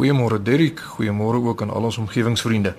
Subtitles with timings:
[0.00, 2.70] Goeiemôre Derrick, goeiemôre ook aan al ons omgewingsvriende.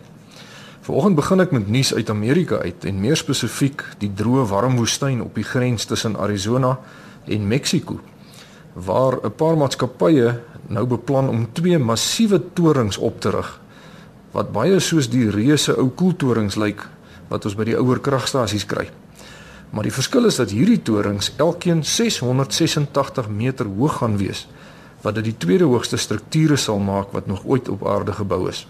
[0.81, 5.19] Vanoggend begin ek met nuus uit Amerika uit en meer spesifiek die droë warm woestyn
[5.21, 6.79] op die grens tussen Arizona
[7.29, 7.99] en Mexiko
[8.73, 10.33] waar 'n paar maatskappye
[10.67, 13.59] nou beplan om twee massiewe torings op te rig
[14.31, 16.89] wat baie soos die reuse ou koeltorings lyk
[17.29, 18.89] wat ons by die ouer kragstasies kry.
[19.69, 24.47] Maar die verskil is dat hierdie torings elkeen 686 meter hoog gaan wees
[25.01, 28.67] wat dit die tweede hoogste strukture sal maak wat nog ooit op aarde gebou is.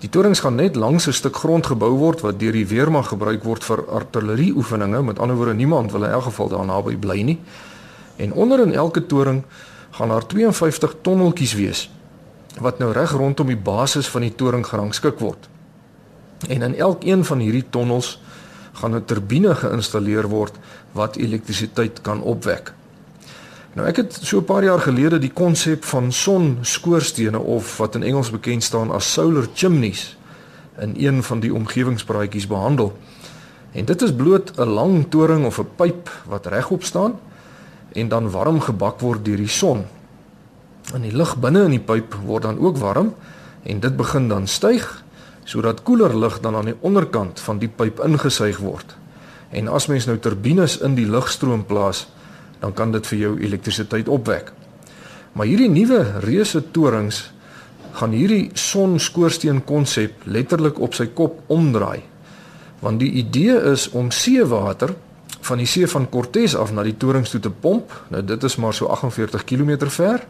[0.00, 3.44] Die torings gaan net langs 'n stuk grond gebou word wat deur die weermag gebruik
[3.44, 5.02] word vir artillerieoefeninge.
[5.02, 7.38] Met ander woorde, niemand wil in elk geval daar naby bly nie.
[8.16, 9.44] En onder in elke toring
[9.90, 11.90] gaan daar 52 tonneltjies wees
[12.58, 15.48] wat nou reg rondom die basis van die toring gerangskik word.
[16.48, 18.20] En in elkeen van hierdie tonnels
[18.72, 20.54] gaan 'n turbine geïnstalleer word
[20.92, 22.72] wat elektrisiteit kan opwek.
[23.78, 28.02] Nou ek het so 'n paar jaar gelede die konsep van sonskoorstene of wat in
[28.02, 30.16] Engels bekend staan as solar chimneys
[30.78, 32.98] in een van die omgewingspraatjies behandel.
[33.72, 37.18] En dit is bloot 'n lang toring of 'n pyp wat regop staan
[37.92, 39.84] en dan warm gebak word deur die son.
[40.94, 43.14] En die lug binne in die pyp word dan ook warm
[43.62, 45.04] en dit begin dan styg
[45.44, 48.96] sodat koeler lug dan aan die onderkant van die pyp ingesuig word.
[49.50, 52.06] En as mens nou turbines in die lugstroom plaas,
[52.60, 54.52] dan kan dit vir jou elektrisiteit opwek.
[55.32, 57.30] Maar hierdie nuwe reuse torings
[57.98, 62.02] gaan hierdie sonskoorsteen konsep letterlik op sy kop omdraai.
[62.80, 64.94] Want die idee is om seewater
[65.40, 67.92] van die see van Cortez af na die torings toe te pomp.
[68.12, 70.24] Nou dit is maar so 48 km ver.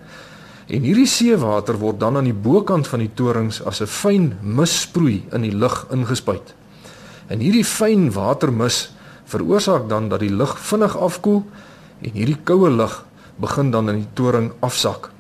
[0.70, 5.24] En hierdie seewater word dan aan die bokant van die torings as 'n fyn missproei
[5.32, 6.54] in die lug ingespuit.
[7.26, 8.92] En hierdie fyn watermis
[9.24, 11.44] veroorsaak dan dat die lug vinnig afkoel
[12.00, 13.04] en hierdie koue lug
[13.40, 15.10] begin dan in die toring afsak.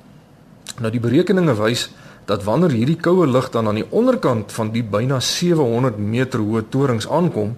[0.80, 1.88] Nou die berekeninge wys
[2.28, 6.68] dat wanneer hierdie koue lug dan aan die onderkant van die byna 700 meter hoë
[6.70, 7.56] torings aankom,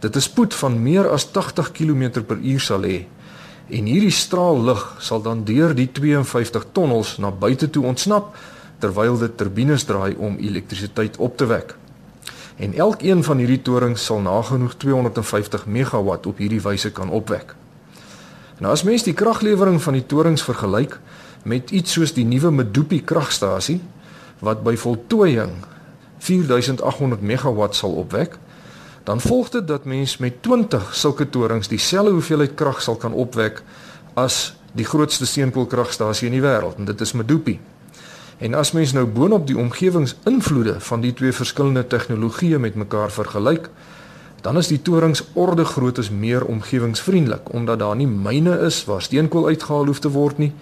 [0.00, 3.06] dit 'n spoed van meer as 80 km/h sal hê.
[3.68, 8.36] En hierdie straal lig sal dan deur die 52 tonnels na buite toe ontsnap
[8.78, 11.74] terwyl dit turbines draai om elektrisiteit op te wek.
[12.56, 17.54] En elkeen van hierdie torings sal nagenoeg 250 megawatt op hierdie wyse kan opwek.
[18.60, 20.98] Nou as mens die kraglewering van die torings vergelyk
[21.48, 23.78] met iets soos die nuwe Medupi kragstasie
[24.44, 25.54] wat by voltooiing
[26.20, 28.36] 4800 megawatt sal opwek,
[29.08, 33.62] dan volg dit dat mens met 20 sulke torings dieselfde hoeveelheid krag sal kan opwek
[34.20, 37.56] as die grootste steenkoolkragstasie in die wêreld en dit is Medupi.
[38.44, 43.72] En as mens nou boonop die omgewingsinvloede van die twee verskillende tegnologieë met mekaar vergelyk,
[44.40, 49.02] dan is die torings orde groot is meer omgewingsvriendelik omdat daar nie myne is waar
[49.02, 50.52] steenkool uitgehaal hoef te word nie.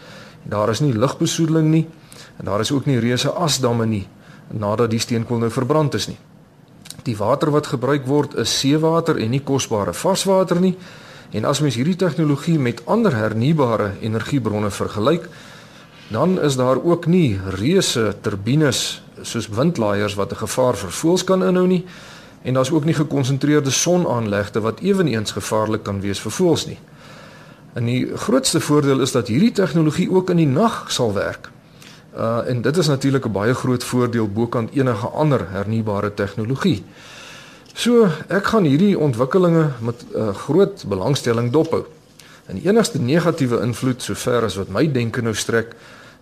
[0.42, 1.86] Daar is nie lugbesoedeling nie
[2.38, 4.06] en daar is ook nie reuse asdamme nie
[4.50, 6.18] nadat die steenkool nou verbrand is nie.
[7.04, 10.74] Die water wat gebruik word is seewater en nie kosbare varswater nie.
[11.32, 15.28] En as mens hierdie tegnologie met ander hernubare energiebronne vergelyk,
[16.08, 21.42] dan is daar ook nie reuse turbines soos windlaaiers wat 'n gevaar vir voëls kan
[21.42, 21.84] inhou nie
[22.42, 26.78] en daar's ook nie gekonsentreerde sonaanlegte wat ewenigs gevaarlik kan wees vir voëls nie.
[27.74, 31.50] En die grootste voordeel is dat hierdie tegnologie ook in die nag sal werk.
[32.16, 36.84] Uh en dit is natuurlik 'n baie groot voordeel bokant enige ander hernubare tegnologie.
[37.74, 41.84] So, ek gaan hierdie ontwikkelinge met 'n uh, groot belangstelling dophou.
[42.46, 45.74] En die enigste negatiewe invloed sover as wat my denke nou strek,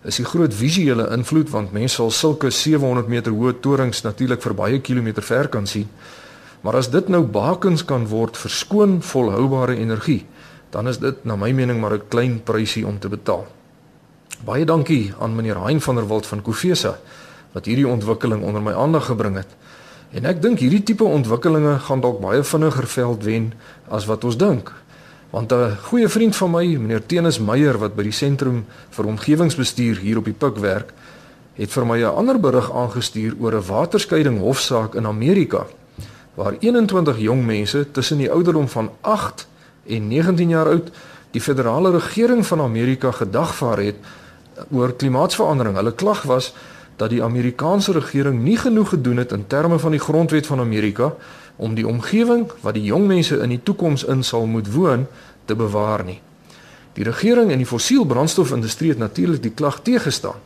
[0.03, 4.53] is die groot visuele invloed want mense sal sulke 700 meter hoë torings natuurlik vir
[4.53, 5.87] baie kilometer ver kan sien.
[6.61, 10.25] Maar as dit nou bakens kan word vir skoon volhoubare energie,
[10.69, 13.45] dan is dit na my mening maar 'n klein prysie om te betaal.
[14.45, 16.97] Baie dankie aan meneer Hein van der Walt van Kofesa
[17.51, 19.47] wat hierdie ontwikkeling onder my aandag gebring het.
[20.11, 23.53] En ek dink hierdie tipe ontwikkelinge gaan dalk baie vinniger veld wen
[23.89, 24.73] as wat ons dink.
[25.29, 29.97] Want 'n goeie vriend van my, meneer Tenus Meyer wat by die sentrum vir omgewingsbestuur
[29.97, 30.93] hier op die Pik werk,
[31.53, 35.65] het vir my 'n ander berig aangestuur oor 'n waterskeiding hofsaak in Amerika
[36.37, 39.47] waar 21 jong mense tussen die ouderdom van 8
[39.87, 40.91] en 19 jaar oud
[41.31, 43.95] die federale regering van Amerika gedagvaar het
[44.71, 45.75] oor klimaatsverandering.
[45.75, 46.53] Hulle klag was
[46.95, 51.13] dat die Amerikaanse regering nie genoeg gedoen het in terme van die grondwet van Amerika
[51.57, 55.07] om die omgewing wat die jong mense in die toekoms in sal moet woon
[55.45, 56.21] te bewaar nie.
[56.97, 60.39] Die regering en die fossielbrandstofindustrie het natuurlik die klag teëgestaan,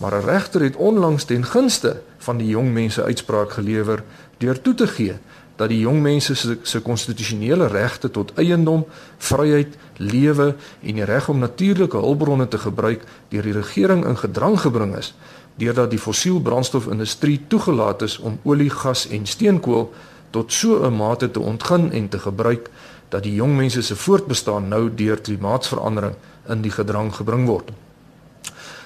[0.00, 4.02] maar 'n regter het onlangs ten gunste van die jong mense uitspraak gelewer
[4.38, 5.18] deur toe te gee
[5.56, 8.86] dat die jong mense se se konstitusionele regte tot eiendom,
[9.18, 14.60] vryheid, lewe en die reg om natuurlike hulpbronne te gebruik deur die regering in gedrang
[14.60, 15.14] gebring is
[15.60, 19.90] deurdat die fossiel brandstofindustrie toegelaat is om olie, gas en steenkool
[20.30, 22.70] tot so 'n mate te ontgin en te gebruik
[23.08, 26.14] dat die jong mense se voortbestaan nou deur klimaatsverandering
[26.48, 27.70] in die gedrang gebring word.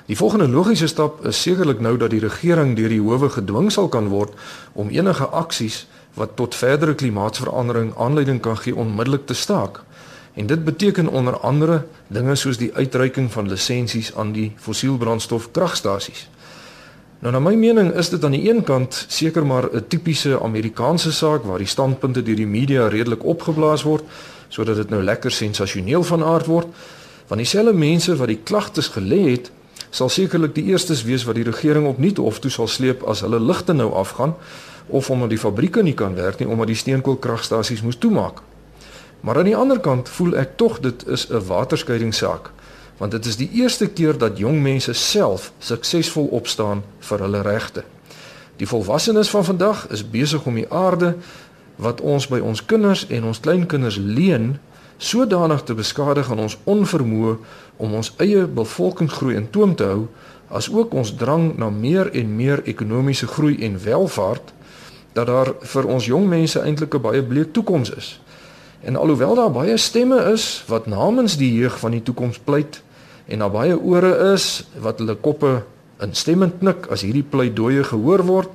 [0.07, 3.89] Die volgende logiese stap is sekerlik nou dat die regering deur die howe gedwing sal
[3.89, 4.33] kan word
[4.73, 9.81] om enige aksies wat tot verdere klimaatsverandering aanleiding kan gee onmiddellik te staak.
[10.35, 16.29] En dit beteken onder andere dinge soos die uitreiking van lisensies aan die fossielbrandstof kragstasies.
[17.25, 21.13] Nou na my mening is dit aan die een kant seker maar 'n tipiese Amerikaanse
[21.13, 24.05] saak waar die standpunte deur die media redelik opgeblaas word
[24.49, 26.67] sodat dit nou lekker sensasioneel van aard word.
[27.27, 29.51] Want dieselfde mense wat die klagtes gelê het,
[29.91, 33.41] sal sekerlik die eerstes wees wat die regering opnuut hof toe sal sleep as hulle
[33.41, 34.35] ligte nou afgaan
[34.87, 38.43] of omdat die fabrieke nie kan werk nie omdat die steenkoolkragstasies moes toemaak.
[39.21, 42.51] Maar aan die ander kant voel ek tog dit is 'n waterskeidingssaak
[42.99, 47.85] want dit is die eerste keer dat jong mense self suksesvol opstaan vir hulle regte.
[48.57, 51.17] Die volwassenes van vandag is besig om die aarde
[51.77, 54.59] wat ons by ons kinders en ons kleinkinders leen
[55.03, 57.37] sodanig te beskadig aan ons onvermoë
[57.77, 60.07] om ons eie bevolkingsgroei in toom te hou
[60.55, 64.53] as ook ons drang na meer en meer ekonomiese groei en welvaart
[65.15, 68.21] dat daar vir ons jong mense eintlik 'n baie bleek toekoms is.
[68.85, 72.83] En alhoewel daar baie stemme is wat namens die jeug van die toekoms pleit
[73.27, 75.63] en daar baie ore is wat hulle koppe
[76.05, 78.51] instemmend knik as hierdie pleidooie gehoor word,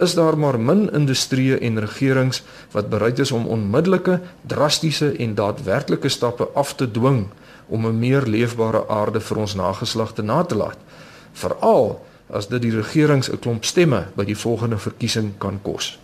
[0.00, 2.40] is daar maar min industrieë en regerings
[2.72, 7.26] wat bereid is om onmiddellike, drastiese en daadwerklike stappe af te dwing
[7.68, 10.78] om 'n meer leefbare aarde vir ons nageslagte na te laat.
[11.32, 12.00] Veral
[12.30, 15.98] as dit die regerings 'n klomp stemme by die volgende verkiesing kan kos.